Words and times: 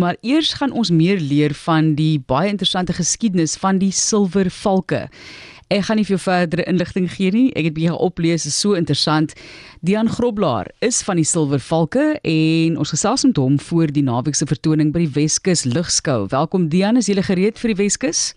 maar 0.00 0.16
eers 0.24 0.54
gaan 0.56 0.72
ons 0.72 0.90
meer 0.90 1.20
leer 1.20 1.52
van 1.66 1.94
die 1.94 2.16
baie 2.32 2.48
interessante 2.48 2.96
geskiedenis 2.96 3.58
van 3.60 3.78
die 3.78 3.92
silvervalke. 3.92 5.08
Ek 5.70 5.84
gaan 5.86 6.00
nie 6.00 6.04
vir 6.08 6.16
jou 6.16 6.24
verdere 6.24 6.64
inligting 6.66 7.06
gee 7.12 7.30
nie. 7.30 7.44
Ek 7.54 7.68
het 7.68 7.76
bietjie 7.76 7.94
oplees, 7.94 8.42
is 8.48 8.56
so 8.58 8.74
interessant. 8.74 9.36
Dian 9.86 10.08
Groblaar 10.10 10.66
is 10.82 10.98
van 11.06 11.20
die 11.20 11.28
Silvervalke 11.28 12.16
en 12.26 12.80
ons 12.82 12.90
gesels 12.90 13.22
met 13.28 13.38
hom 13.38 13.60
voor 13.68 13.92
die 13.94 14.02
naweek 14.02 14.34
se 14.34 14.48
vertoning 14.50 14.90
by 14.90 15.04
die 15.04 15.12
Weskus 15.14 15.62
Ligskou. 15.68 16.24
Welkom 16.34 16.66
Dian, 16.74 16.98
is 16.98 17.06
jy 17.06 17.22
gereed 17.22 17.62
vir 17.62 17.70
die 17.70 17.78
Weskus? 17.84 18.32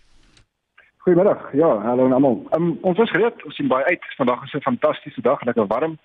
Goeiemiddag. 1.02 1.50
Ja, 1.58 1.72
hallo 1.88 2.06
almal. 2.06 2.38
Um, 2.54 2.78
ons 2.86 3.02
is 3.02 3.10
gereed. 3.10 3.42
Ons 3.44 3.58
sien 3.58 3.66
baie 3.68 3.84
uit. 3.90 4.06
Vandag 4.16 4.46
is 4.46 4.54
'n 4.54 4.62
fantastiese 4.70 5.20
dag, 5.20 5.42
lekker 5.42 5.66
warm. 5.66 5.98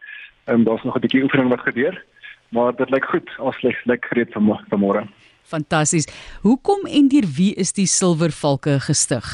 Ehm 0.50 0.55
um, 0.55 0.64
daar's 0.64 0.84
nog 0.84 0.96
'n 0.96 1.05
bietjie 1.05 1.23
oefening 1.23 1.50
wat 1.50 1.62
gebeur, 1.62 2.04
maar 2.50 2.76
dit 2.76 2.89
lyk 2.89 3.05
goed. 3.05 3.30
Ons 3.38 3.62
lê 3.62 3.71
lekker 3.86 4.10
gereed 4.10 4.34
vir 4.34 4.80
môre. 4.80 5.07
Fantasties. 5.50 6.07
Hoekom 6.45 6.86
en 6.86 7.09
deur 7.11 7.27
wie 7.38 7.53
is 7.55 7.73
die 7.73 7.88
Silvervalke 7.89 8.77
gestig? 8.85 9.26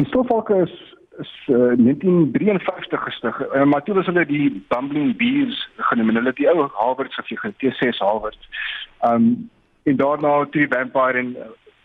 Die 0.00 0.08
stofvalke 0.10 0.64
is 0.64 0.74
is 1.22 1.30
uh, 1.46 1.78
1953 1.78 3.02
gestig. 3.04 3.54
Uh, 3.54 3.62
maar 3.62 3.82
toe 3.82 3.94
was 3.94 4.06
hulle 4.06 4.26
die 4.26 4.64
Bumbling 4.68 5.16
Bees 5.16 5.68
genoem. 5.76 6.10
Hulle 6.10 6.32
het 6.32 6.40
die 6.40 6.48
ou 6.50 6.66
Harvard 6.74 7.14
gevlieg, 7.14 7.44
T6 7.62 8.00
Harvard. 8.02 8.48
Um 9.06 9.50
en 9.84 9.96
daarna 9.96 10.48
toe 10.48 10.64
die 10.64 10.72
Vampire 10.72 11.18
en 11.18 11.36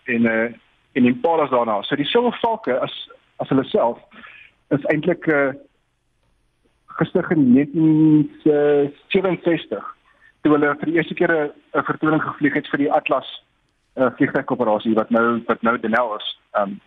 en 0.03 0.25
uh, 0.25 0.51
en 0.91 1.05
Impalas 1.05 1.49
daarna. 1.49 1.81
So 1.81 1.95
die 1.95 2.07
silvervalke 2.07 2.79
as 2.79 3.09
as 3.37 3.49
hulle 3.51 3.63
self 3.63 3.99
is 4.75 4.85
eintlik 4.93 5.27
uh, 5.27 5.51
gestig 6.99 7.29
in 7.35 7.53
1967 7.53 9.95
toe 10.41 10.51
hulle 10.55 10.75
vir 10.79 10.85
die 10.85 10.95
eerste 10.95 11.13
keer 11.13 11.33
'n 11.75 11.83
vertoning 11.83 12.21
gevlieg 12.21 12.53
het 12.53 12.67
vir 12.67 12.77
die 12.77 12.91
Atlas 12.91 13.27
uh, 13.95 14.11
vliegtuigoperasie 14.17 14.95
wat 14.95 15.09
nou 15.09 15.41
wat 15.47 15.61
nou 15.61 15.77
Denel 15.79 16.15
is. 16.15 16.39
Um 16.53 16.79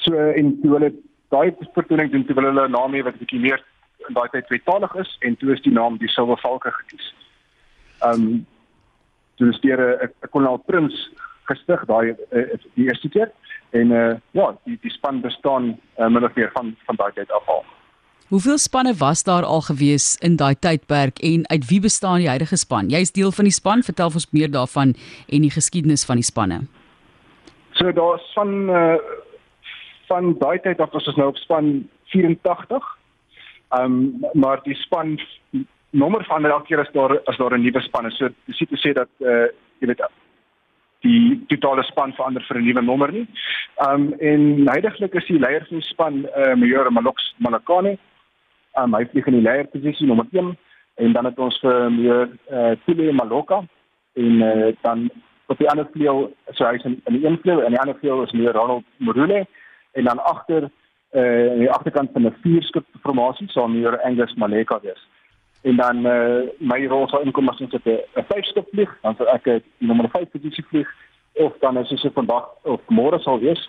So 0.00 0.16
en 0.16 0.60
toe 0.62 0.72
hulle 0.72 0.92
daai 1.28 1.52
vertoning 1.74 2.10
doen, 2.10 2.24
toe 2.24 2.34
hulle 2.34 2.68
'n 2.68 2.72
naam 2.72 2.94
hê 2.94 3.02
wat 3.04 3.14
'n 3.14 3.22
bietjie 3.22 3.40
meer 3.40 3.60
in 4.08 4.14
daai 4.14 4.28
tyd 4.28 4.46
tweetalig 4.46 4.94
is 4.94 5.16
en 5.20 5.36
toe 5.36 5.52
is 5.52 5.62
die 5.62 5.72
naam 5.72 5.98
die 5.98 6.08
Silver 6.08 6.38
Valke 6.40 6.72
gekies. 6.72 7.14
Um 8.02 8.46
toe 9.36 9.48
is 9.50 9.60
deur 9.60 9.80
'n 10.02 10.30
kolonel 10.30 10.58
Prins 10.58 11.10
gestig 11.44 11.84
daai 11.86 12.16
uh, 12.30 12.56
die 12.74 12.86
eerste 12.86 13.08
keer 13.08 13.30
en 13.70 13.90
uh, 13.90 14.14
ja, 14.30 14.56
die 14.64 14.78
die 14.82 14.90
span 14.90 15.20
bestaan 15.20 15.78
uh, 15.98 16.08
min 16.08 16.24
of 16.24 16.34
meer 16.34 16.50
van 16.54 16.76
van 16.86 16.96
daai 16.96 17.12
tyd 17.12 17.30
af 17.30 17.48
al. 17.48 17.64
Hoeveel 18.30 18.58
spanne 18.58 18.94
was 18.94 19.24
daar 19.24 19.44
al 19.44 19.60
gewees 19.60 20.16
in 20.22 20.36
daai 20.36 20.54
tydperk 20.54 21.18
en 21.18 21.48
uit 21.48 21.64
wie 21.68 21.80
bestaan 21.80 22.20
die 22.22 22.28
huidige 22.28 22.56
span? 22.56 22.86
Jy's 22.86 23.10
deel 23.10 23.32
van 23.34 23.48
die 23.48 23.54
span, 23.54 23.82
vertel 23.82 24.12
ons 24.14 24.28
meer 24.30 24.50
daarvan 24.50 24.92
en 25.26 25.42
die 25.42 25.50
geskiedenis 25.50 26.04
van 26.06 26.20
die 26.20 26.26
spanne. 26.28 26.60
So 27.74 27.90
daar's 27.92 28.28
van 28.34 28.52
uh, 28.70 29.00
van 30.06 30.36
daai 30.38 30.60
tyd 30.62 30.78
af 30.78 30.94
was 30.94 31.08
ons 31.10 31.18
nou 31.18 31.26
op 31.32 31.40
span 31.42 31.72
84. 32.14 32.86
Ehm 33.74 33.96
um, 33.98 34.28
maar 34.32 34.62
die 34.62 34.76
span 34.78 35.18
nommer 35.90 36.22
van 36.30 36.46
elke 36.46 36.68
keer 36.68 36.84
as 36.84 36.92
daar 36.94 37.16
as 37.26 37.36
daar 37.36 37.58
'n 37.58 37.62
nuwe 37.62 37.82
span 37.82 38.06
is. 38.06 38.16
So 38.18 38.28
dis 38.46 38.60
nie 38.60 38.68
te 38.70 38.78
sê 38.78 38.92
dat 38.92 39.10
eh 39.18 39.26
uh, 39.26 39.48
jy 39.80 39.86
weet 39.90 40.06
die 41.00 41.44
totale 41.48 41.82
span 41.82 42.12
verander 42.12 42.46
vir 42.46 42.58
'n 42.58 42.64
nuwe 42.64 42.82
nommer 42.82 43.12
nie. 43.12 43.26
Ehm 43.82 43.90
um, 43.90 44.14
en 44.20 44.68
heidaglik 44.68 45.14
is 45.14 45.26
die 45.26 45.38
leier 45.38 45.66
van 45.66 45.78
die 45.78 45.88
span 45.88 46.26
eh 46.26 46.50
uh, 46.50 46.54
Major 46.54 46.92
Malox 46.92 47.34
Malakane. 47.38 47.98
Um, 48.78 48.94
hy 48.94 49.06
vlieg 49.10 49.26
in 49.26 49.34
die 49.34 49.42
leierposisie 49.42 50.06
nommer 50.06 50.26
1 50.30 50.52
en 51.02 51.12
dan 51.12 51.24
het 51.24 51.38
ons 51.38 51.56
vir 51.62 51.90
Major 51.90 52.28
eh 52.28 52.58
uh, 52.58 52.76
Tile 52.84 53.12
Maloka 53.12 53.64
en 54.14 54.42
eh 54.42 54.68
uh, 54.68 54.76
dan 54.82 55.10
op 55.46 55.58
die 55.58 55.68
ander 55.70 55.88
vleuel 55.92 56.30
so 56.52 56.64
hy's 56.64 56.84
in, 56.84 57.00
in 57.04 57.16
die 57.18 57.26
een 57.26 57.38
vleuel 57.42 57.62
en 57.62 57.74
die 57.74 57.80
ander 57.80 57.98
vleuel 57.98 58.22
is 58.22 58.32
Major 58.32 58.54
Ronald 58.54 58.84
Morule 58.96 59.46
en 59.92 60.04
dan 60.04 60.22
agter 60.24 60.70
uh 61.12 61.50
aan 61.50 61.58
die 61.58 61.70
agterkant 61.70 62.10
van 62.12 62.26
'n 62.26 62.36
vierskip 62.42 62.86
formasie 63.02 63.48
sal 63.50 63.68
meneer 63.68 64.02
Angus 64.02 64.34
Maleka 64.34 64.80
wees. 64.80 65.02
En 65.62 65.76
dan 65.76 66.06
uh 66.06 66.42
my 66.58 66.86
rol 66.86 67.08
sal 67.08 67.26
inkom 67.26 67.48
as 67.48 67.60
ons 67.60 67.74
op 67.74 67.86
'n 67.86 68.24
vyfskip 68.28 68.68
vlieg, 68.70 68.96
dan 69.02 69.16
sal 69.16 69.26
ek 69.34 69.44
die 69.44 69.62
nommer 69.78 70.08
5 70.10 70.30
posisie 70.30 70.64
vlieg 70.68 70.88
of 71.32 71.58
dan 71.60 71.76
as 71.76 71.90
ons 71.90 72.06
vandag 72.14 72.44
of 72.62 72.80
môre 72.88 73.18
sal 73.18 73.38
wees 73.38 73.68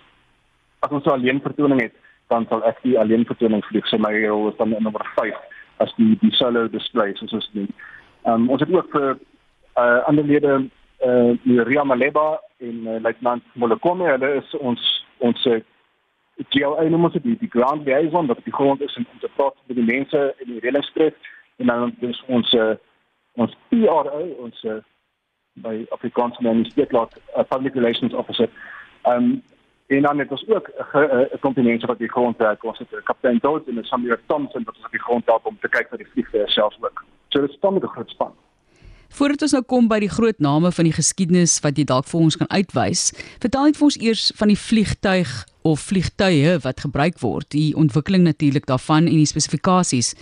as 0.78 0.90
ons 0.90 1.06
alleen 1.06 1.40
vertoning 1.40 1.80
het, 1.80 1.94
dan 2.32 2.46
sal 2.48 2.64
ek 2.68 2.80
die 2.86 2.98
alleen 2.98 3.28
vertoning 3.28 3.64
vlieg. 3.68 3.86
So 3.88 4.00
my 4.00 4.12
rol 4.24 4.48
is 4.50 4.58
dan 4.60 4.72
nommer 4.72 5.04
5 5.16 5.36
as 5.84 5.92
die 5.98 6.14
die 6.22 6.32
solo 6.38 6.68
display 6.72 7.12
soos 7.18 7.34
ons 7.38 7.50
doen. 7.56 7.68
Um 8.28 8.48
ons 8.52 8.64
het 8.64 8.72
ook 8.72 8.90
vir 8.94 9.10
uh 9.80 10.00
ander 10.08 10.24
lede 10.24 10.54
uh 11.06 11.64
Ria 11.68 11.84
Maleba 11.84 12.40
en 12.62 12.86
uh, 12.86 13.00
luitenant 13.02 13.42
Molokome, 13.58 14.06
hulle 14.06 14.34
is 14.38 14.56
ons 14.60 14.82
ons 15.18 15.46
GLA 16.50 16.88
noem 16.90 17.08
ons 17.08 17.16
dit 17.18 17.40
die 17.40 17.50
ground 17.50 17.86
liaison 17.86 18.26
wat 18.30 18.40
die 18.46 18.54
grond 18.54 18.80
is 18.82 18.94
en 18.96 19.06
te 19.20 19.30
praat 19.36 19.54
met 19.66 19.76
die 19.78 19.86
mense 19.86 20.22
in 20.42 20.54
die 20.54 20.62
reëlingstreek 20.64 21.16
en 21.62 21.70
dan 21.70 21.94
is 22.08 22.22
ons 22.26 22.54
uh, 22.58 22.74
ons 23.40 23.54
PRO 23.70 24.22
ons 24.46 24.64
uh, 24.70 24.78
by 25.62 25.74
Afrikaans 25.94 26.38
dit 26.74 26.92
laat 26.92 27.18
uh, 27.36 27.44
public 27.44 27.74
relations 27.74 28.14
officer. 28.14 28.48
Um 29.04 29.42
en 29.96 30.02
dan 30.02 30.18
het 30.18 30.30
ons 30.30 30.44
ook 30.48 30.70
'n 30.94 31.38
komponent 31.40 31.82
wat 31.84 31.98
die 31.98 32.08
grond 32.08 32.36
werk. 32.36 32.64
Ons 32.64 32.78
het 32.78 32.88
'n 32.92 33.02
kaptein 33.04 33.38
Dodds 33.42 33.68
en 33.68 33.84
Samuel 33.84 34.16
Thompson 34.26 34.64
wat 34.64 34.76
ons 34.76 34.84
op 34.84 34.90
die 34.90 35.06
grond 35.08 35.26
help 35.26 35.46
om 35.46 35.58
te 35.60 35.68
kyk 35.68 35.88
vir 35.88 35.98
die 35.98 36.10
vliegtuie 36.12 36.48
self 36.48 36.74
ook. 36.80 37.04
So 37.28 37.40
dit 37.40 37.52
staan 37.52 37.74
met 37.74 37.82
'n 37.82 37.94
groot 37.94 38.10
span. 38.10 38.32
Voordat 39.12 39.42
ons 39.42 39.52
nou 39.52 39.62
kom 39.62 39.88
by 39.88 39.98
die 40.00 40.08
groot 40.08 40.38
name 40.38 40.70
van 40.72 40.84
die 40.88 40.94
geskiedenis 40.96 41.58
wat 41.60 41.76
jy 41.76 41.84
dalk 41.84 42.06
vir 42.08 42.20
ons 42.20 42.36
kan 42.36 42.48
uitwys, 42.48 43.12
vertel 43.40 43.64
net 43.64 43.76
vir 43.76 43.84
ons 43.84 43.98
eers 44.00 44.32
van 44.38 44.48
die 44.48 44.56
vliegtuig 44.56 45.34
of 45.68 45.80
vliegtuie 45.80 46.54
wat 46.64 46.80
gebruik 46.80 47.20
word, 47.20 47.50
die 47.52 47.76
ontwikkeling 47.76 48.24
natuurlik 48.24 48.66
daarvan 48.66 49.04
en 49.04 49.20
die 49.20 49.28
spesifikasies. 49.28 50.14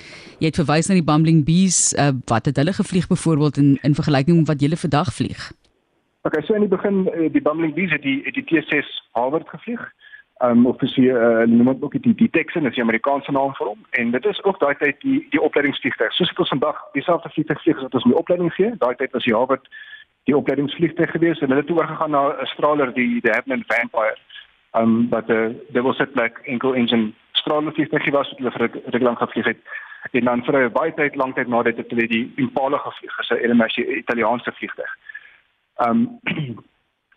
Jy 0.42 0.50
het 0.50 0.59
verwys 0.59 0.91
na 0.91 0.98
die 0.98 1.06
Bumbling 1.06 1.44
Bees, 1.47 1.94
uh, 1.94 2.10
wat 2.26 2.50
het 2.50 2.59
hulle 2.59 2.72
gevlieg 2.72 3.06
byvoorbeeld 3.06 3.62
in 3.62 3.78
in 3.82 3.94
vergelyking 3.94 4.42
met 4.42 4.47
wat 4.47 4.60
julle 4.60 4.76
vandag 4.76 5.14
vlieg? 5.14 5.53
Okay, 6.22 6.42
so 6.42 6.53
in 6.53 6.60
die 6.60 6.69
begin 6.69 7.06
uh, 7.08 7.32
die 7.32 7.41
Bumbling 7.41 7.75
Bees 7.75 7.91
het 7.91 8.03
die 8.03 8.20
het 8.25 8.34
die 8.34 8.44
T6 8.44 8.86
Harvard 9.12 9.48
gevlieg. 9.48 9.92
Um 10.44 10.66
of 10.66 10.82
is 10.82 10.94
hier 10.94 11.16
uh, 11.16 11.47
noem 11.48 11.72
dit 11.72 11.82
ook 11.82 12.03
die 12.03 12.14
die 12.14 12.31
Texan 12.31 12.66
is 12.66 12.75
die 12.75 12.82
Amerikaanse 12.82 13.32
naam 13.32 13.54
vir 13.56 13.66
hom. 13.66 13.86
En 13.91 14.10
dit 14.10 14.25
is 14.25 14.42
ook 14.44 14.60
daai 14.60 14.75
tyd 14.82 15.00
die 15.00 15.26
die 15.30 15.41
opleidingsvliegtuig. 15.41 16.12
Soos 16.12 16.30
ek 16.34 16.42
ons 16.44 16.53
vandag 16.53 16.82
dieselfde 16.92 17.32
vliegtuig 17.32 17.62
vlieg 17.62 17.80
as 17.80 17.88
wat 17.88 17.97
ons 17.97 18.04
my 18.04 18.19
opleiding 18.20 18.53
gee 18.53 18.76
daai 18.84 18.94
tyd 19.00 19.16
was 19.16 19.25
die 19.25 19.34
Harvard 19.34 19.72
die 20.28 20.36
opleidingsvliegtuig 20.36 21.10
gewees 21.16 21.41
en 21.41 21.54
hulle 21.54 21.64
het 21.64 21.72
oorgegaan 21.72 22.12
na 22.12 22.22
'n 22.36 22.53
straler 22.53 22.92
die 22.92 23.20
die 23.25 23.32
Hapman 23.32 23.64
Vampire. 23.72 24.16
Um 24.76 25.09
wat 25.09 25.28
'n 25.28 25.56
uh, 25.72 25.82
was 25.88 26.04
it 26.04 26.16
like 26.20 26.41
enkel 26.44 26.75
engine 26.75 27.12
straler 27.32 27.72
vliegtuig 27.72 28.10
was 28.10 28.28
wat 28.28 28.38
hulle 28.38 28.53
vir 28.59 28.92
reg 28.92 29.03
lank 29.09 29.25
gevlieg 29.25 29.47
het. 29.56 29.60
En 30.12 30.25
dan 30.25 30.44
vir 30.44 30.64
'n 30.69 30.72
baie 30.72 30.92
tyd 30.94 31.16
lank 31.16 31.34
tyd 31.36 31.48
na 31.48 31.62
dit 31.62 31.76
het 31.76 31.91
hulle 31.91 32.09
die 32.09 32.32
Impala 32.36 32.76
gevlieg 32.76 33.19
as 33.19 33.30
'n 33.30 33.41
LMS 33.48 33.76
Italiaanse 33.76 34.53
vliegtuig 34.53 34.92
um 35.88 36.20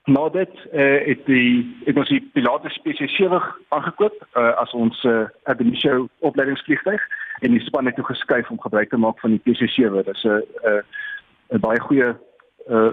Nou 0.05 0.31
dit 0.31 0.49
eh 0.71 1.07
uh, 1.07 1.25
die 1.25 1.75
ek 1.85 1.95
was 1.95 2.09
die 2.11 2.19
Pilatus 2.33 2.73
spesies 2.73 3.15
7 3.15 3.39
aangekoop 3.69 4.25
uh, 4.35 4.51
as 4.59 4.71
ons 4.71 5.03
eh 5.03 5.11
uh, 5.11 5.27
Abinitio 5.43 6.09
opleidingsvliegtuig 6.19 7.01
en 7.39 7.51
die 7.51 7.63
span 7.63 7.85
het 7.85 7.95
toe 7.95 8.05
geskuif 8.05 8.49
om 8.49 8.59
gebruik 8.59 8.89
te 8.89 8.97
maak 8.97 9.19
van 9.19 9.31
die 9.31 9.39
PC7. 9.39 9.95
Dit 10.03 10.07
is 10.07 10.23
'n 10.23 10.43
'n 10.67 10.83
'n 11.55 11.59
baie 11.59 11.79
goeie 11.79 12.09
eh 12.67 12.75
uh, 12.75 12.91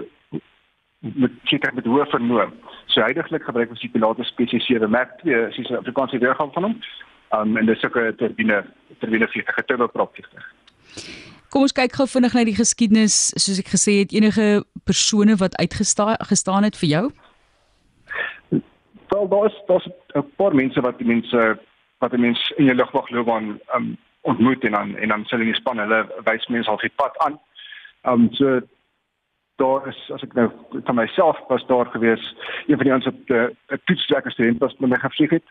met 0.99 1.31
seker 1.43 1.73
met 1.73 1.85
hoë 1.85 2.07
vermoë. 2.07 2.47
So 2.85 3.01
heidaglik 3.01 3.43
gebruik 3.43 3.69
ons 3.69 3.81
die 3.81 3.89
Pilatus 3.89 4.33
PC7 4.39 4.87
Mark 4.87 5.19
2, 5.19 5.45
as 5.45 5.55
jy 5.55 5.63
'n 5.63 5.83
Afrikaanse 5.83 6.17
weergawe 6.17 6.51
van 6.51 6.63
hom. 6.63 6.81
Um 7.31 7.57
en 7.57 7.65
dis 7.65 7.83
ook 7.85 7.97
'n 7.97 8.15
turbine 8.15 8.63
turbine 8.99 9.27
vliegtuig, 9.27 9.65
turboprop 9.65 10.13
vliegtuig. 10.13 10.47
Kom 11.51 11.65
ons 11.67 11.73
kyk 11.75 11.97
gou 11.99 12.05
vinnig 12.07 12.31
na 12.31 12.45
die 12.47 12.55
geskiedenis. 12.55 13.15
Soos 13.35 13.59
ek 13.59 13.73
gesê 13.73 13.97
het, 13.99 14.13
enige 14.15 14.63
persone 14.87 15.35
wat 15.41 15.57
uitgestaan 15.59 16.15
gestaan 16.29 16.63
het 16.63 16.77
vir 16.79 16.89
jou? 16.89 17.03
Wel, 19.11 19.27
daar's 19.33 19.57
daar's 19.67 19.87
'n 20.15 20.23
paar 20.39 20.55
mense 20.55 20.81
wat 20.81 20.97
die 20.97 21.07
mense 21.07 21.59
wat 21.99 22.11
die 22.11 22.19
mense 22.19 22.55
in 22.55 22.65
die 22.65 22.75
lugwagloopbaan 22.75 23.59
um, 23.75 23.97
ontmoet 24.21 24.63
en 24.63 24.71
dan 24.71 24.95
en 24.95 25.09
dan 25.09 25.23
sê 25.25 25.37
hulle 25.37 25.55
span 25.55 25.77
hulle 25.77 26.07
wys 26.23 26.47
mense 26.47 26.69
al 26.69 26.79
die 26.79 26.95
pad 26.95 27.17
aan. 27.17 27.39
Um 28.07 28.29
so 28.31 28.61
daar 29.55 29.87
is 29.87 29.99
as 30.13 30.23
ek 30.23 30.33
nou 30.33 30.49
van 30.83 30.95
myself 30.95 31.37
was 31.47 31.65
daar 31.67 31.85
gewees, 31.85 32.35
een 32.67 32.77
van 32.77 32.85
die 32.85 32.93
ons 32.93 33.07
op 33.07 33.29
'n 33.29 33.81
toetsstrekker 33.85 34.31
student 34.31 34.59
was 34.59 34.77
met 34.79 34.89
my 34.89 34.99
gevlieg 34.99 35.29
het 35.29 35.47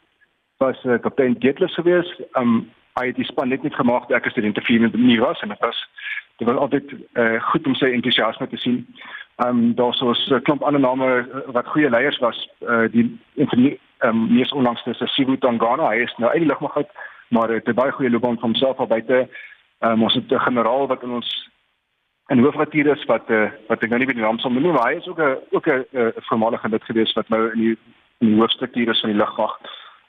was 0.61 0.85
uh, 0.85 0.99
kaptein 1.01 1.37
Getlus 1.39 1.75
gewees. 1.75 2.21
Um 2.33 2.71
hy 2.99 3.07
het 3.07 3.17
die 3.17 3.25
span 3.25 3.49
net 3.49 3.63
net 3.63 3.75
gemaak 3.75 4.09
dat 4.09 4.19
ek 4.19 4.27
'n 4.27 4.31
student 4.31 4.55
te 4.55 4.67
vier 4.67 4.91
nie 4.93 5.21
was 5.21 5.41
en 5.41 5.49
dit 5.49 5.61
was 5.61 5.89
dit 6.37 6.49
was 6.49 6.57
altyd 6.57 6.93
uh, 7.15 7.43
goed 7.43 7.67
om 7.67 7.75
sy 7.75 7.87
entoesiasme 7.87 8.49
te 8.49 8.57
sien. 8.57 8.87
Ehm 9.37 9.49
um, 9.49 9.75
daar 9.75 9.97
was 9.99 10.29
'n 10.29 10.43
klomp 10.43 10.63
ander 10.63 10.81
name 10.81 11.07
eh, 11.07 11.53
wat 11.53 11.67
goeie 11.67 11.91
leiers 11.91 12.19
was. 12.19 12.49
Uh, 12.61 12.89
die 12.91 13.19
ehm 13.37 13.79
um, 14.01 14.35
mees 14.35 14.53
onlangs 14.53 14.87
is 14.87 15.15
Sibu 15.15 15.39
Tongana. 15.39 15.89
Hy 15.89 15.97
is 15.97 16.15
nou 16.17 16.31
uit 16.31 16.41
die 16.41 16.49
lugmag 16.49 16.77
uit, 16.77 16.91
maar 17.29 17.49
het 17.49 17.69
'n 17.69 17.75
baie 17.75 17.93
goeie 17.93 18.11
loopbaan 18.11 18.39
van 18.39 18.51
homself 18.51 18.79
al 18.79 18.87
buite. 18.87 19.29
Ehm 19.79 19.93
um, 19.93 20.03
ons 20.03 20.15
het 20.15 20.33
'n 20.33 20.47
generaal 20.49 20.87
wat 20.87 21.03
in 21.03 21.11
ons 21.11 21.51
'n 22.29 22.39
hoofatuur 22.39 22.87
is 22.87 23.05
wat 23.05 23.31
uh, 23.31 23.51
wat 23.69 23.83
ek 23.83 23.89
nou 23.89 23.99
nie 23.99 24.07
by 24.07 24.13
die 24.13 24.23
naam 24.23 24.39
sal 24.39 24.51
noem, 24.51 24.73
maar 24.73 24.91
hy 24.91 24.97
is 24.97 25.09
ook 25.09 25.19
'n 25.21 25.37
ook 25.51 25.67
'n 25.67 25.85
uh, 25.93 26.07
voormalige 26.17 26.69
lid 26.69 26.85
gewees 26.85 27.13
wat 27.13 27.29
nou 27.29 27.53
in 27.53 27.61
die 27.61 27.79
in 28.19 28.27
die 28.27 28.41
hoofstrukture 28.41 28.95
van 28.95 29.11
die 29.11 29.19
lugmag. 29.19 29.59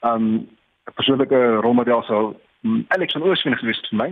Um 0.02 0.48
'n 0.86 0.94
persoonlike 0.94 1.54
rolmodel 1.62 2.02
sou 2.02 2.36
Alex 2.88 3.12
van 3.12 3.22
Oorsveen 3.22 3.56
gewees 3.58 3.76
het 3.76 3.88
vir 3.88 3.98
my 3.98 4.10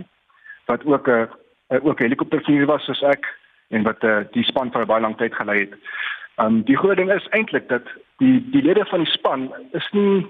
wat 0.65 0.85
ook 0.85 1.07
'n 1.07 1.29
uh, 1.69 1.85
ook 1.85 1.99
'n 1.99 2.03
helikoptervlieger 2.03 2.65
was 2.65 2.83
soos 2.85 3.01
ek 3.01 3.27
en 3.69 3.83
wat 3.83 4.03
uh, 4.03 4.23
die 4.31 4.43
span 4.43 4.71
vir 4.71 4.85
baie 4.85 5.01
lang 5.01 5.17
tyd 5.17 5.35
gelei 5.35 5.59
het. 5.59 5.73
Um 6.35 6.63
die 6.63 6.75
goeie 6.75 6.95
ding 6.95 7.11
is 7.11 7.27
eintlik 7.29 7.67
dat 7.67 7.87
die 8.17 8.49
die 8.51 8.61
lede 8.61 8.85
van 8.85 9.03
die 9.03 9.11
span 9.11 9.53
is 9.71 9.87
nie 9.91 10.27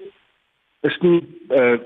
is 0.82 0.98
nie 1.00 1.22
uh 1.50 1.78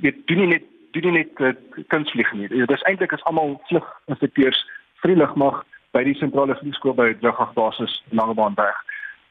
weet 0.00 0.26
doen 0.26 0.38
nie 0.38 0.46
net 0.46 0.62
doen 0.90 1.12
nie 1.12 1.18
net 1.18 1.40
uh, 1.40 1.82
kunstvlieg 1.86 2.32
nie. 2.32 2.48
Dit 2.48 2.70
is 2.70 2.82
eintlik 2.82 3.12
is 3.12 3.24
almal 3.24 3.60
vluginstrukteurs 3.68 4.66
vir 5.00 5.14
die 5.14 5.20
lugmag 5.20 5.64
by 5.90 6.04
die 6.04 6.14
sentrale 6.14 6.56
vliegskool 6.56 6.94
by 6.94 7.14
Lugagbasis 7.20 8.02
Langebaanberg. 8.10 8.84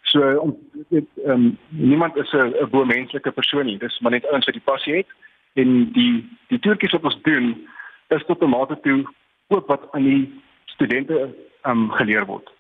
So 0.07 0.39
om 0.39 0.57
dit 0.89 1.05
ehm 1.25 1.31
um, 1.31 1.57
niemand 1.67 2.15
is 2.15 2.31
'n 2.31 2.53
'n 2.61 2.69
bo 2.69 2.85
menslike 2.85 3.31
persoon 3.31 3.65
nie. 3.65 3.77
Dis 3.77 3.99
maar 3.99 4.11
net 4.11 4.25
ouens 4.25 4.45
wat 4.45 4.53
die 4.53 4.69
passie 4.71 4.95
het 4.95 5.09
en 5.53 5.91
die 5.91 6.29
die 6.47 6.59
toertjies 6.59 6.91
wat 6.91 7.03
ons 7.03 7.21
doen 7.21 7.67
is 8.07 8.23
tot 8.25 8.41
'n 8.41 8.49
mate 8.49 8.79
toe 8.81 9.05
ook 9.47 9.67
wat 9.67 9.91
aan 9.91 10.03
die 10.03 10.41
studente 10.65 11.35
ehm 11.61 11.77
um, 11.77 11.91
geleer 11.91 12.25
word. 12.25 12.51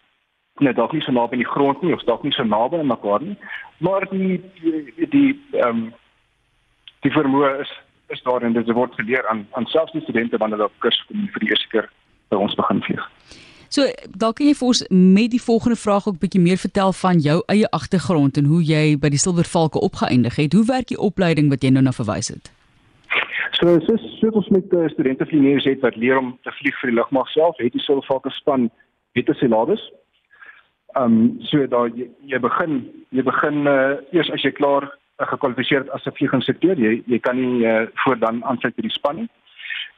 Net 0.59 0.75
dalk 0.75 0.91
nie 0.91 1.01
so 1.01 1.11
naby 1.11 1.31
aan 1.31 1.45
die 1.45 1.53
grond 1.55 1.81
nie 1.81 1.93
of 1.93 2.03
dalk 2.03 2.23
nie 2.23 2.31
so 2.31 2.43
naby 2.43 2.77
aan 2.77 2.87
mekaar 2.87 3.21
nie, 3.21 3.37
maar 3.77 4.09
die 4.09 4.41
die 4.61 5.07
die 5.09 5.41
ehm 5.51 5.69
um, 5.69 5.93
die 6.99 7.11
vermoë 7.11 7.59
is 7.59 7.71
is 8.07 8.21
daar 8.21 8.41
en 8.41 8.53
dit 8.53 8.71
word 8.71 8.93
geleer 8.95 9.27
aan 9.27 9.47
aan 9.51 9.65
selfs 9.65 9.91
die 9.91 10.01
studente 10.01 10.37
wanneer 10.37 10.57
hulle 10.57 10.69
op 10.69 10.79
kurs 10.79 11.05
kom 11.07 11.27
vir 11.27 11.39
die 11.39 11.49
eerste 11.49 11.67
keer 11.67 11.89
by 12.29 12.35
ons 12.35 12.55
begin 12.55 12.81
vlieg. 12.83 13.09
So 13.69 13.83
dalk 14.15 14.37
kan 14.39 14.47
jy 14.47 14.55
vir 14.55 14.67
ons 14.67 14.81
met 14.89 15.31
die 15.31 15.41
volgende 15.43 15.75
vraag 15.75 16.07
ook 16.07 16.15
'n 16.15 16.23
bietjie 16.23 16.41
meer 16.41 16.57
vertel 16.57 16.93
van 16.93 17.19
jou 17.19 17.43
eie 17.47 17.67
agtergrond 17.69 18.37
en 18.37 18.45
hoe 18.45 18.63
jy 18.63 18.97
by 18.97 19.09
die 19.09 19.19
Silvervalke 19.19 19.79
opgeëindig 19.79 20.35
het. 20.35 20.53
Hoe 20.53 20.65
werk 20.65 20.87
die 20.87 20.99
opleiding 20.99 21.49
wat 21.49 21.63
jy 21.63 21.69
nou 21.69 21.83
na 21.83 21.91
verwys 21.91 22.27
het? 22.27 22.51
So 23.51 23.77
dis 23.77 24.19
so 24.19 24.29
ons 24.29 24.49
met 24.49 24.73
uh, 24.73 24.87
studente 24.87 25.25
vlieërs 25.25 25.65
het 25.65 25.79
wat 25.81 25.95
leer 25.95 26.17
om 26.17 26.37
te 26.43 26.51
vlieg 26.51 26.79
vir 26.79 26.89
die 26.89 26.97
lugmag 26.97 27.27
self, 27.27 27.57
het 27.57 27.73
die 27.73 27.81
Silvervalke 27.81 28.29
span 28.29 28.69
het 29.13 29.29
'n 29.29 29.33
syllabus. 29.33 29.91
Ehm 30.95 31.03
um, 31.03 31.37
so 31.41 31.67
daar 31.67 31.89
jy, 31.89 32.09
jy 32.25 32.39
begin 32.39 32.87
jy 33.09 33.23
begin 33.23 33.67
uh, 33.67 33.97
eers 34.11 34.31
as 34.31 34.41
jy 34.41 34.51
klaar 34.51 34.83
uh, 34.83 35.27
gekwalifiseer 35.27 35.89
as 35.91 36.05
'n 36.05 36.11
vlieginstrukteur, 36.11 36.77
jy 36.79 37.03
jy 37.05 37.19
kan 37.19 37.35
nie 37.35 37.65
uh, 37.65 37.87
voor 37.93 38.19
dan 38.19 38.43
aansluit 38.43 38.75
by 38.75 38.81
die 38.81 38.97
span 38.99 39.15
nie 39.15 39.29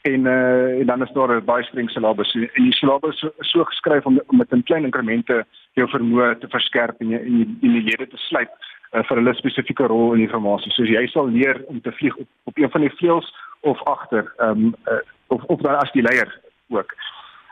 en 0.01 0.25
uh, 0.25 0.79
en 0.79 0.85
dan 0.85 1.01
is 1.01 1.11
daar 1.11 1.35
'n 1.35 1.45
baie 1.45 1.63
streng 1.63 1.89
syllabus 1.89 2.33
en 2.33 2.49
die 2.53 2.73
syllabus 2.73 3.23
is 3.37 3.51
so 3.51 3.63
geskryf 3.63 4.05
om, 4.05 4.21
met 4.29 4.51
in 4.51 4.63
klein 4.63 4.83
inkremente 4.83 5.45
jou 5.73 5.89
vermoë 5.89 6.39
te 6.39 6.47
verskerp 6.47 7.01
en 7.01 7.09
jy 7.09 7.19
en 7.19 7.57
die, 7.61 7.81
lede 7.81 8.07
te 8.07 8.17
sluit 8.17 8.49
uh, 8.91 9.03
vir 9.03 9.17
hulle 9.17 9.33
spesifieke 9.33 9.87
rol 9.87 10.13
in 10.13 10.19
die 10.19 10.29
formasie. 10.29 10.71
So 10.71 10.83
jy 10.83 11.07
sal 11.07 11.27
leer 11.27 11.63
om 11.67 11.81
te 11.81 11.91
vlieg 11.91 12.15
op, 12.15 12.27
op 12.43 12.57
een 12.57 12.71
van 12.71 12.81
die 12.81 12.95
vleuels 12.95 13.33
of 13.61 13.83
agter 13.83 14.33
ehm 14.37 14.49
um, 14.65 14.75
uh, 14.87 15.01
of 15.27 15.43
of 15.43 15.61
dan 15.61 15.75
as 15.75 15.91
die 15.91 16.01
leier 16.01 16.39
ook. 16.69 16.95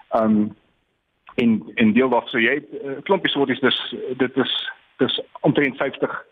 Ehm 0.09 0.23
um, 0.23 0.55
en 1.35 1.71
en 1.75 1.93
deel 1.93 2.09
wat 2.09 2.29
so 2.29 2.39
jy 2.39 2.63
uh, 2.83 2.97
klompie 3.03 3.31
soorties 3.31 3.59
dis 3.59 3.95
dit 4.17 4.38
is 4.38 4.53
dis 4.97 5.21
omtrent 5.41 5.77
50 5.77 6.23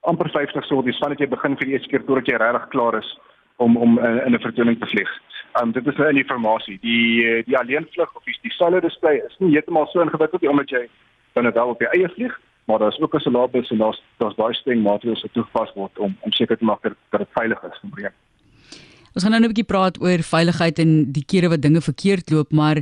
amper 0.00 0.30
50 0.30 0.64
soorties 0.64 0.98
vandat 0.98 1.18
jy 1.18 1.28
begin 1.28 1.56
vir 1.56 1.66
die 1.66 1.74
eerste 1.74 1.90
keer 1.90 2.04
totdat 2.04 2.30
jy 2.30 2.36
regtig 2.36 2.68
klaar 2.74 2.98
is 2.98 3.18
om 3.58 3.76
om 3.76 3.98
uh, 3.98 4.26
in 4.26 4.34
'n 4.34 4.40
vertoning 4.40 4.78
te 4.78 4.86
vlieg. 4.86 5.10
Um 5.62 5.72
dit 5.72 5.86
is 5.86 5.96
nou 5.96 6.08
in. 6.08 6.78
Die 6.80 7.26
eh, 7.26 7.44
die 7.44 7.58
alleenvlug 7.58 8.14
of 8.16 8.24
die, 8.24 8.38
die 8.42 8.52
solid 8.52 8.82
display 8.82 9.16
is 9.26 9.36
nie 9.38 9.52
heeltemal 9.52 9.86
so 9.86 10.00
ingewikkeld 10.00 10.42
nie 10.42 10.50
omdat 10.50 10.70
jy 10.70 10.88
dan 11.34 11.44
net 11.44 11.54
wel 11.54 11.68
op 11.74 11.80
jou 11.80 11.90
eie 11.92 12.08
vlieg, 12.08 12.40
maar 12.66 12.78
daar's 12.78 13.00
ook 13.00 13.14
'n 13.14 13.20
syllabus 13.20 13.70
en 13.70 13.78
daar's 13.78 14.02
daar's 14.18 14.34
baie 14.34 14.54
streng 14.54 14.82
maatreëls 14.82 15.22
wat 15.22 15.32
toegepas 15.32 15.72
word 15.74 15.98
om 15.98 16.16
om 16.20 16.32
seker 16.32 16.58
te 16.58 16.64
maak 16.64 16.82
dat 16.82 17.20
dit 17.20 17.28
veilig 17.32 17.62
is 17.62 17.80
vir 17.80 17.90
breek. 17.90 18.14
Ons 19.14 19.22
gaan 19.22 19.32
nou 19.32 19.42
'n 19.42 19.54
bietjie 19.54 19.72
praat 19.74 20.00
oor 20.00 20.22
veiligheid 20.22 20.78
en 20.78 21.12
die 21.12 21.24
kere 21.26 21.48
wat 21.48 21.62
dinge 21.62 21.80
verkeerd 21.80 22.30
loop, 22.30 22.52
maar 22.52 22.76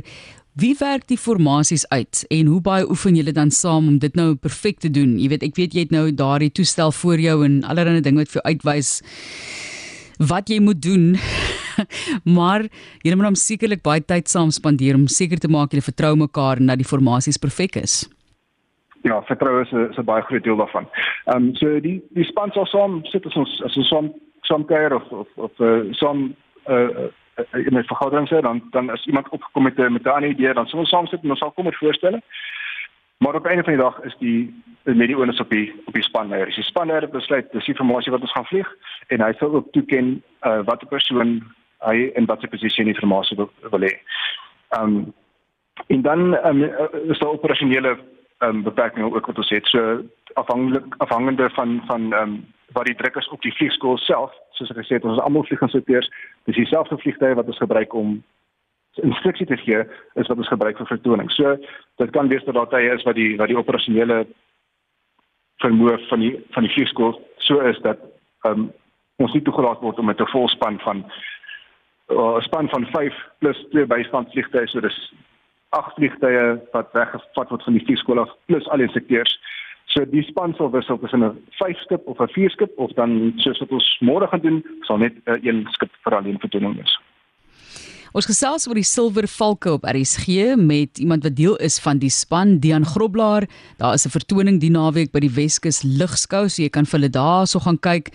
wie 0.53 0.75
werk 0.79 1.07
die 1.07 1.17
formasies 1.17 1.85
uit 1.89 2.25
en 2.29 2.45
hoe 2.45 2.61
baie 2.61 2.89
oefen 2.89 3.15
julle 3.15 3.31
dan 3.31 3.51
saam 3.51 3.87
om 3.87 3.97
dit 3.97 4.15
nou 4.15 4.35
perfek 4.35 4.79
te 4.79 4.89
doen? 4.89 5.19
Jy 5.19 5.29
weet, 5.29 5.43
ek 5.43 5.55
weet 5.55 5.73
jy 5.73 5.79
het 5.79 5.91
nou 5.91 6.11
daardie 6.11 6.51
toestel 6.51 6.91
voor 6.91 7.19
jou 7.21 7.45
en 7.45 7.63
allerlei 7.63 8.01
dinge 8.01 8.17
wat 8.17 8.31
vir 8.33 8.41
jou 8.41 8.53
uitwys 8.53 9.01
wat 10.17 10.49
jy 10.49 10.59
moet 10.59 10.81
doen. 10.81 11.15
maar 12.37 12.65
jy 13.05 13.15
moet 13.15 13.29
hom 13.29 13.39
sekerlik 13.39 13.83
baie 13.85 14.01
tyd 14.01 14.29
saam 14.29 14.51
spandeer 14.51 14.95
om 14.95 15.07
seker 15.07 15.39
te 15.39 15.49
maak 15.51 15.73
jy 15.73 15.81
vertrou 15.81 16.15
mekaar 16.15 16.61
en 16.61 16.71
dat 16.71 16.81
die 16.81 16.87
formasies 16.87 17.37
perfek 17.37 17.77
is. 17.81 18.05
Ja, 19.05 19.21
vertroue 19.29 19.61
is 19.61 19.71
'n 19.97 20.05
baie 20.05 20.21
groot 20.21 20.43
deel 20.43 20.57
daarvan. 20.57 20.87
Ehm 21.25 21.35
um, 21.35 21.55
so 21.55 21.79
die 21.79 22.01
die 22.11 22.25
span 22.25 22.51
sal 22.51 22.65
saam 22.65 23.05
sit 23.05 23.25
as 23.25 23.35
ons 23.35 23.61
as 23.65 23.77
ons 23.77 23.87
saam 23.87 24.11
saam 24.41 24.65
kuier 24.65 24.95
of 24.95 25.05
of 25.11 25.27
of 25.35 25.51
uh, 25.59 25.93
saam 25.93 26.35
uh, 26.67 27.07
in 27.53 27.77
'n 27.77 27.83
vergadering 27.83 28.27
sê 28.27 28.41
dan 28.41 28.61
dan 28.71 28.89
as 28.89 29.05
iemand 29.05 29.29
opgekom 29.29 29.63
met 29.63 29.77
'n 29.77 29.93
met 29.93 30.03
'n 30.03 30.09
ander 30.09 30.29
idee 30.29 30.53
dan 30.53 30.67
sal 30.67 30.79
ons 30.79 30.89
saam 30.89 31.07
sit 31.07 31.23
en 31.23 31.29
ons 31.29 31.39
sal 31.39 31.51
kom 31.51 31.65
met 31.65 31.75
voorstelle. 31.75 32.21
Maar 33.17 33.35
op 33.35 33.43
'n 33.43 33.47
einde 33.47 33.63
van 33.63 33.73
die 33.73 33.81
dag 33.81 34.01
is 34.01 34.15
die 34.19 34.63
met 34.83 35.07
die 35.07 35.17
onus 35.17 35.39
op 35.39 35.49
die 35.49 35.73
op 35.85 35.93
die 35.93 36.03
spanleier. 36.03 36.45
Die 36.45 36.63
spanleier 36.63 37.09
besluit 37.09 37.51
dis 37.51 37.65
die 37.65 37.75
formasie 37.75 38.11
wat 38.11 38.21
ons 38.21 38.31
gaan 38.31 38.45
vlieg 38.45 38.75
en 39.07 39.21
hy 39.21 39.33
sal 39.33 39.53
ook 39.53 39.71
toeken 39.71 40.23
uh, 40.41 40.59
watter 40.63 40.87
persoon 40.87 41.43
hy 41.79 42.11
in 42.15 42.25
watter 42.25 42.49
posisie 42.49 42.85
die 42.85 42.95
formasie 42.95 43.37
wil, 43.37 43.51
wil 43.69 43.79
hê. 43.79 43.97
Ehm 44.69 44.83
um, 44.83 45.13
en 45.87 46.01
dan 46.01 46.45
um, 46.47 46.63
is 47.11 47.19
daar 47.19 47.29
operasionele 47.29 47.97
um, 48.39 48.63
beperkings 48.63 49.13
ook 49.13 49.25
wat 49.25 49.37
ons 49.37 49.49
het. 49.49 49.65
So 49.65 50.01
afhanglik 50.33 50.95
afhangende 50.97 51.49
van 51.49 51.81
van 51.85 52.13
ehm 52.13 52.21
um, 52.21 52.45
wat 52.71 52.85
die 52.85 52.95
druk 52.95 53.15
is 53.15 53.29
op 53.29 53.41
die 53.41 53.53
vliegskool 53.53 53.97
self, 53.97 54.33
soos 54.51 54.69
ek 54.69 54.77
gesê 54.77 54.97
het, 54.97 55.03
ons 55.03 55.17
is 55.17 55.23
almal 55.23 55.45
vlieginstrukteurs, 55.47 56.09
dis 56.45 56.55
dieselfde 56.55 56.97
vliegtye 56.97 57.35
wat 57.35 57.47
ons 57.47 57.57
gebruik 57.63 57.93
om 57.93 58.23
instruksie 59.03 59.45
te 59.45 59.57
gee 59.57 59.83
is 60.15 60.27
wat 60.27 60.37
ons 60.37 60.47
gebruik 60.47 60.77
vir 60.77 60.87
vertoning. 60.87 61.31
So 61.31 61.57
dit 61.97 62.11
kan 62.11 62.27
wees 62.27 62.43
dat 62.45 62.55
daar 62.55 62.69
tye 62.69 62.93
is 62.93 63.03
wat 63.03 63.15
die 63.15 63.35
wat 63.37 63.47
die 63.47 63.57
operasionele 63.57 64.25
vermoë 65.63 65.97
van 66.09 66.19
die 66.19 66.33
van 66.53 66.63
die 66.63 66.73
vliegskool 66.73 67.17
so 67.37 67.59
is 67.59 67.79
dat 67.81 67.97
um, 68.45 68.71
ons 69.17 69.33
nie 69.33 69.41
toegelaat 69.41 69.81
word 69.81 69.99
om 69.99 70.05
met 70.05 70.21
'n 70.21 70.33
volspan 70.33 70.79
van 70.79 71.05
uh, 72.11 72.37
'n 72.37 72.41
span 72.41 72.69
van 72.69 72.85
5 72.85 73.15
plus 73.39 73.65
twee 73.69 73.85
bystandsvliegtye, 73.85 74.67
so 74.67 74.79
dis 74.79 75.13
8 75.69 75.93
vliegtye 75.95 76.59
wat 76.71 76.91
weggevat 76.91 77.49
word 77.49 77.63
van 77.63 77.73
die 77.73 77.85
vliegskool 77.85 78.19
af 78.19 78.35
plus 78.45 78.67
al 78.67 78.77
die 78.77 78.89
sekteurs. 78.89 79.39
So 79.85 80.05
die 80.05 80.23
span 80.23 80.53
sal 80.53 80.71
wissel 80.71 80.99
tussen 80.99 81.23
'n 81.23 81.43
5 81.51 81.77
skip 81.77 82.07
of 82.07 82.19
'n 82.19 82.27
4 82.27 82.49
skip 82.49 82.77
of 82.77 82.91
dan 82.91 83.33
soos 83.35 83.59
wat 83.59 83.71
ons 83.71 83.97
môre 83.99 84.27
gaan 84.27 84.41
doen, 84.41 84.63
sal 84.81 84.97
net 84.97 85.13
uh, 85.25 85.35
een 85.41 85.67
skip 85.71 85.91
vir 86.03 86.15
alleen 86.15 86.39
vertoning 86.39 86.75
wees. 86.75 86.99
Ons 88.15 88.27
gesels 88.29 88.67
oor 88.69 88.77
die 88.79 88.87
Silwer 88.87 89.27
Valke 89.27 89.73
op 89.75 89.85
RSG 89.87 90.55
met 90.55 90.99
iemand 91.01 91.25
wat 91.27 91.35
deel 91.35 91.57
is 91.63 91.75
van 91.83 91.99
die 91.99 92.11
span, 92.13 92.57
Dian 92.63 92.85
Groblaar. 92.87 93.47
Daar 93.77 93.93
is 93.93 94.05
'n 94.05 94.15
vertoning 94.15 94.59
die 94.61 94.71
naweek 94.71 95.11
by 95.11 95.19
die 95.19 95.33
Weskus 95.35 95.83
Ligskou, 95.83 96.47
so 96.47 96.61
jy 96.61 96.69
kan 96.69 96.85
vir 96.85 96.99
hulle 96.99 97.09
daarso 97.09 97.59
gaan 97.59 97.79
kyk. 97.79 98.11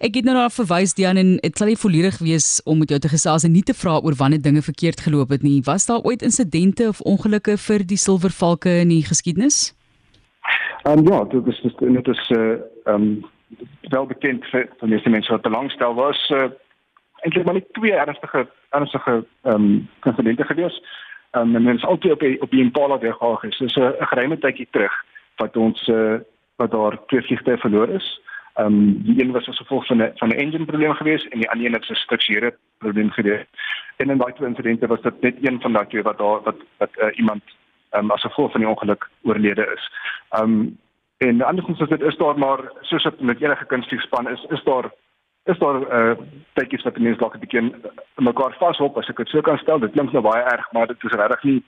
Ek 0.00 0.14
het 0.14 0.24
nou 0.24 0.34
daar 0.34 0.50
verwys 0.50 0.94
Dian 0.94 1.16
en 1.16 1.36
dit 1.36 1.58
sal 1.58 1.66
nie 1.66 1.76
volledig 1.76 2.18
wees 2.18 2.60
om 2.64 2.78
met 2.78 2.90
jou 2.90 2.98
te 2.98 3.08
gesels 3.08 3.44
en 3.44 3.52
nie 3.52 3.62
te 3.62 3.74
vra 3.74 3.98
oor 3.98 4.14
wanneer 4.14 4.42
dinge 4.42 4.62
verkeerd 4.62 5.00
geloop 5.00 5.30
het 5.30 5.42
nie. 5.42 5.62
Was 5.64 5.86
daar 5.86 6.02
ooit 6.04 6.22
insidente 6.22 6.88
of 6.88 7.00
ongelukke 7.00 7.56
vir 7.58 7.86
die 7.86 7.96
Silwer 7.96 8.30
Valke 8.30 8.80
in 8.80 8.88
die 8.88 9.02
geskiedenis? 9.02 9.74
Ehm 10.84 10.98
um, 10.98 11.12
ja, 11.12 11.24
dit 11.24 11.46
is 11.46 11.60
dit 11.78 12.08
is 12.08 12.30
eh 12.30 12.38
uh, 12.38 12.58
ehm 12.84 13.02
um, 13.02 13.24
wel 13.90 14.06
bekend 14.06 14.44
vir 14.44 14.68
van 14.78 14.88
die 14.88 15.10
mense 15.10 15.30
wat 15.30 15.42
belangstel 15.42 15.94
was 15.94 16.30
uh, 16.30 16.50
eintlik 17.24 17.44
maar 17.44 17.54
net 17.54 17.72
twee 17.72 17.92
ernstige 17.92 18.46
ernstige 18.70 19.24
ehm 19.42 19.54
um, 19.54 19.88
insidente 20.02 20.44
gewees. 20.44 20.82
Ehm 21.30 21.48
um, 21.48 21.56
en 21.56 21.62
mens 21.62 21.84
altyd 21.84 22.12
op 22.12 22.20
die, 22.20 22.40
op 22.40 22.50
die 22.50 22.62
Impala 22.62 22.98
weggehaal 22.98 23.42
is. 23.42 23.58
Dis 23.58 23.76
'n 23.76 24.06
geruime 24.10 24.38
tydjie 24.38 24.68
terug 24.70 24.94
wat 25.36 25.56
ons 25.56 25.88
uh, 25.88 26.18
wat 26.56 26.70
daar 26.70 26.98
twee 27.06 27.22
vliegtye 27.22 27.56
verloor 27.58 27.88
is. 27.88 28.20
Ehm 28.54 28.66
um, 28.66 29.02
die 29.02 29.22
een 29.22 29.32
was 29.32 29.48
as 29.48 29.56
gevolg 29.56 29.86
van 29.86 30.02
'n 30.02 30.12
van 30.14 30.28
'n 30.28 30.40
engine 30.44 30.64
probleem 30.64 30.94
gewees 30.94 31.28
en 31.28 31.38
die 31.38 31.50
ander 31.50 31.66
een 31.66 31.72
het 31.72 31.90
'n 31.90 31.94
strukturele 31.94 32.56
probleem 32.78 33.10
gewees. 33.10 33.46
En 33.96 34.10
in 34.10 34.18
daai 34.18 34.32
twee 34.32 34.48
insidente 34.48 34.86
was 34.86 35.02
dit 35.02 35.20
net 35.20 35.36
een 35.40 35.60
van 35.60 35.72
daai 35.72 35.86
twee 35.86 36.02
wat 36.02 36.18
daar 36.18 36.40
wat 36.42 36.56
wat 36.78 36.90
uh, 36.96 37.18
iemand 37.18 37.42
ehm 37.90 38.04
um, 38.04 38.10
as 38.10 38.20
gevolg 38.20 38.50
van 38.50 38.60
die 38.60 38.70
ongeluk 38.70 39.08
oorlede 39.22 39.72
is. 39.74 39.90
Ehm 40.30 40.42
um, 40.42 40.78
en 41.16 41.42
andersins 41.42 41.80
is 41.80 41.88
dit 41.88 42.02
is 42.02 42.16
daar 42.16 42.38
maar 42.38 42.60
soos 42.80 43.02
dit 43.02 43.20
met 43.20 43.40
enige 43.40 43.64
kunstvliegspan 43.64 44.28
is 44.28 44.46
is 44.48 44.62
daar 44.64 44.90
is 45.44 45.58
daar 45.58 45.80
uh 45.80 46.16
tydjies 46.52 46.82
wat 46.82 46.98
mense 46.98 47.20
dalk 47.20 47.34
'n 47.34 47.44
bietjie 47.44 47.74
mekaar 48.16 48.56
vashop 48.58 48.96
as 48.98 49.08
ek 49.08 49.16
dit 49.16 49.28
so 49.28 49.40
kan 49.40 49.58
stel. 49.58 49.78
Dit 49.78 49.92
klink 49.92 50.12
nou 50.12 50.22
baie 50.22 50.42
erg, 50.42 50.72
maar 50.72 50.86
dit 50.86 51.04
is 51.04 51.12
regtig 51.12 51.42
nie 51.42 51.62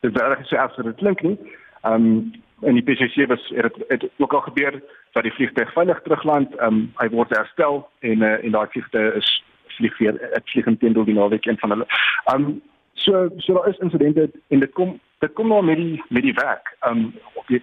dit 0.00 0.20
regtig 0.20 0.46
so 0.46 0.56
as 0.56 0.76
dit 0.76 0.96
klink 0.96 1.22
nie. 1.22 1.38
Um 1.84 2.32
en 2.60 2.74
die 2.74 2.82
PCC 2.82 3.28
was 3.28 3.52
het, 3.54 3.74
het 3.88 4.10
ook 4.16 4.32
al 4.32 4.40
gebeur 4.40 4.82
dat 5.12 5.22
die 5.22 5.32
vliegtuig 5.32 5.72
veilig 5.72 6.00
terugland. 6.02 6.62
Um 6.62 6.92
hy 6.96 7.08
word 7.08 7.36
herstel 7.36 7.88
en 8.00 8.22
uh, 8.22 8.44
en 8.44 8.50
daai 8.50 8.66
vliegtuig 8.68 9.14
is 9.14 9.44
vlieg 9.76 9.98
weer 9.98 10.16
ek 10.32 10.48
vlieg 10.48 10.66
intendeel 10.66 11.04
die 11.04 11.14
naweek 11.14 11.46
een 11.46 11.58
van 11.58 11.70
hulle. 11.70 11.86
Um 12.34 12.62
So 12.98 13.28
so 13.38 13.54
daar 13.54 13.68
is 13.68 13.78
insidente 13.78 14.30
en 14.48 14.58
dit 14.60 14.72
kom 14.72 15.00
dit 15.18 15.32
kom 15.32 15.46
maar 15.46 15.64
met 15.64 15.76
die 15.76 16.02
met 16.08 16.22
die 16.22 16.34
werk. 16.34 16.76
Um 16.88 17.14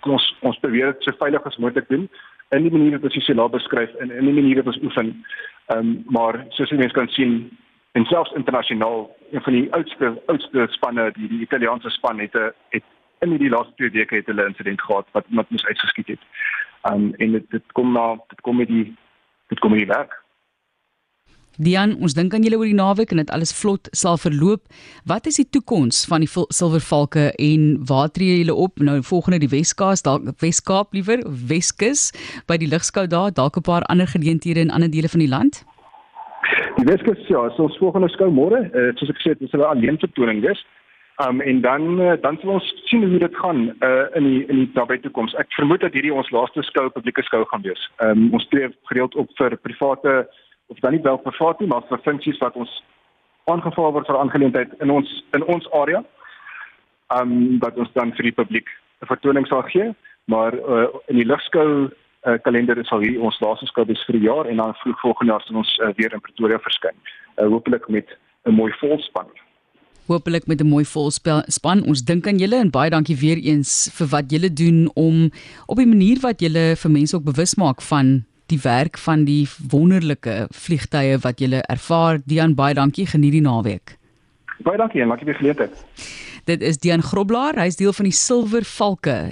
ons 0.02 0.36
ons 0.40 0.60
probeer 0.60 0.94
dit 0.94 1.04
so 1.04 1.12
veilig 1.18 1.44
as 1.46 1.58
moontlik 1.58 1.90
doen 1.90 2.10
in 2.50 2.62
die 2.62 2.72
manier 2.72 2.92
wat 2.92 3.04
ons 3.04 3.14
dit 3.14 3.24
self 3.24 3.52
beskryf 3.52 3.94
en 4.00 4.12
in 4.12 4.26
die 4.26 4.34
manier 4.34 4.62
wat 4.62 4.74
ons 4.74 4.84
oefen. 4.84 5.14
Um 5.76 6.04
maar 6.14 6.46
soos 6.50 6.70
jy 6.70 6.78
mens 6.78 6.94
kan 6.94 7.08
sien 7.08 7.38
en 7.98 8.06
selfs 8.06 8.34
internasionaal 8.38 9.10
een 9.32 9.42
van 9.42 9.54
die 9.54 9.72
oudste 9.74 10.12
oudste 10.26 10.68
spanne 10.78 11.12
die 11.16 11.28
die 11.28 11.42
Italiaanse 11.48 11.90
span 11.90 12.20
het 12.20 12.36
'n 12.36 12.52
het 12.70 12.84
in 13.22 13.38
die 13.38 13.50
laaste 13.50 13.74
twee 13.76 13.90
weke 13.90 14.16
het 14.16 14.26
hulle 14.26 14.46
insident 14.46 14.82
gehad 14.82 15.08
wat 15.12 15.26
wat 15.30 15.50
moes 15.50 15.66
uitgeskiet 15.66 16.08
het. 16.08 16.24
Um 16.92 17.14
en 17.18 17.32
dit 17.32 17.50
dit 17.50 17.72
kom 17.72 17.92
na 17.92 18.16
dit 18.28 18.42
kom 18.42 18.58
met 18.58 18.68
die 18.68 18.96
dit 19.48 19.60
kom 19.60 19.72
met 19.72 19.80
die 19.80 19.94
werk. 19.96 20.25
Dian, 21.58 21.94
ons 22.04 22.14
dink 22.16 22.34
aan 22.36 22.44
julle 22.44 22.58
oor 22.60 22.68
die 22.68 22.76
naweek 22.76 23.14
en 23.14 23.22
dit 23.22 23.30
alles 23.32 23.54
vlot 23.56 23.88
sal 23.96 24.18
verloop. 24.20 24.66
Wat 25.08 25.28
is 25.30 25.40
die 25.40 25.48
toekoms 25.48 26.02
van 26.10 26.26
die 26.26 26.30
silvervalke 26.30 27.30
en 27.40 27.78
waar 27.88 28.12
tree 28.12 28.42
julle 28.42 28.56
op 28.66 28.84
nou 28.84 28.98
volgende 29.08 29.40
die 29.46 29.52
Weskaap, 29.54 30.04
dalk 30.04 30.28
Weskaap 30.44 30.92
liewer, 30.98 31.24
Weskus 31.24 32.10
by 32.50 32.60
die 32.60 32.68
ligskou 32.68 33.08
daar, 33.08 33.32
dalk 33.32 33.58
'n 33.58 33.64
paar 33.64 33.84
ander 33.88 34.08
geleenthede 34.08 34.60
in 34.60 34.72
ander 34.72 34.92
dele 34.92 35.08
van 35.08 35.20
die 35.20 35.32
land? 35.32 35.64
Die 36.78 36.86
Weskus 36.86 37.24
ja, 37.28 37.50
so 37.56 37.64
ons 37.64 37.78
volgende 37.78 38.10
skou 38.10 38.30
môre, 38.32 38.68
uh, 38.76 38.92
soos 38.96 39.10
ek 39.10 39.18
gesê 39.22 39.30
het, 39.30 39.40
dis 39.40 39.54
'n 39.54 39.62
alleen 39.62 39.98
vertoning 39.98 40.42
wees. 40.42 40.60
Um 41.24 41.40
en 41.42 41.62
dan 41.62 42.02
uh, 42.02 42.14
dan 42.22 42.38
sal 42.42 42.50
ons 42.50 42.74
sien 42.86 43.04
hoe 43.04 43.20
dit 43.20 43.36
gaan 43.36 43.72
uh, 43.80 44.06
in 44.14 44.24
die 44.24 44.46
in 44.48 44.56
die 44.56 44.72
nabye 44.74 45.00
toekoms. 45.00 45.36
Ek 45.40 45.48
vermoed 45.56 45.80
dat 45.80 45.94
hierdie 45.94 46.14
ons 46.14 46.30
laaste 46.30 46.64
skou 46.64 46.90
publieke 46.90 47.24
skou 47.24 47.46
gaan 47.48 47.64
wees. 47.64 47.80
Um 48.04 48.34
ons 48.34 48.48
tree 48.48 48.68
gereeld 48.84 49.16
op 49.16 49.30
vir 49.38 49.56
private 49.56 50.28
of 50.68 50.80
dan 50.80 50.92
nie 50.92 51.02
wel 51.02 51.18
private 51.18 51.64
nie, 51.64 51.70
maar 51.70 51.84
vir 51.90 52.02
funksies 52.04 52.40
wat 52.42 52.56
ons 52.56 52.72
aangevra 53.52 53.92
word 53.92 54.08
vir 54.10 54.18
aangeleentheid 54.18 54.74
in 54.82 54.90
ons 54.90 55.12
in 55.38 55.44
ons 55.44 55.68
area. 55.72 56.04
Um 57.14 57.60
wat 57.62 57.78
ons 57.78 57.92
dan 57.94 58.14
vir 58.18 58.32
die 58.32 58.38
publiek 58.42 58.70
'n 59.02 59.12
vertoning 59.12 59.48
sal 59.48 59.62
gee, 59.70 59.94
maar 60.26 60.54
uh, 60.54 60.88
in 61.08 61.20
die 61.22 61.28
ligskou 61.28 61.70
uh, 62.26 62.38
kalender 62.44 62.80
sal 62.86 63.04
hier 63.06 63.22
ons 63.22 63.40
laaste 63.40 63.68
skou 63.70 63.86
wees 63.86 64.04
vir 64.08 64.18
die 64.18 64.28
jaar 64.28 64.50
en 64.50 64.58
dan 64.58 64.74
vroeg 64.82 65.00
volgende 65.00 65.34
jaar 65.34 65.44
sal 65.46 65.62
ons 65.62 65.78
uh, 65.78 65.94
weer 66.00 66.14
in 66.14 66.22
Pretoria 66.22 66.60
verskyn. 66.60 66.96
Uh, 67.38 67.48
Hoopelik 67.48 67.88
met 67.88 68.18
'n 68.46 68.56
mooi 68.56 68.72
volspan. 68.80 69.30
Hoopelik 70.08 70.48
met 70.48 70.62
'n 70.62 70.68
mooi 70.68 70.86
volspan. 70.86 71.84
Ons 71.86 72.06
dink 72.06 72.28
aan 72.28 72.38
julle 72.38 72.56
en 72.56 72.70
baie 72.70 72.90
dankie 72.90 73.18
weer 73.18 73.38
eens 73.38 73.90
vir 73.98 74.08
wat 74.08 74.32
julle 74.32 74.54
doen 74.54 74.90
om 74.94 75.30
op 75.66 75.78
'n 75.78 75.90
manier 75.90 76.18
wat 76.22 76.40
julle 76.40 76.76
vir 76.76 76.92
mense 76.92 77.16
ook 77.16 77.24
bewus 77.24 77.56
maak 77.56 77.82
van 77.82 78.26
die 78.52 78.60
werk 78.62 78.98
van 79.02 79.26
die 79.26 79.48
wonderlike 79.72 80.48
vliegtye 80.54 81.18
wat 81.24 81.42
jy 81.42 81.62
ervaar. 81.62 82.22
Dian, 82.26 82.56
baie 82.56 82.74
dankie. 82.78 83.08
Geniet 83.10 83.38
die 83.38 83.44
naweek. 83.46 83.98
Baie 84.64 84.78
dankie 84.80 85.02
en 85.04 85.12
dankie 85.12 85.28
vir 85.28 85.34
die 85.34 85.40
geleentheid. 85.42 85.84
Dit 86.46 86.62
is 86.62 86.78
Dian 86.78 87.02
Groblaar, 87.02 87.58
hy 87.58 87.66
is 87.72 87.80
deel 87.80 87.94
van 87.98 88.06
die 88.06 88.14
Silwer 88.14 88.66
Valke 88.70 89.32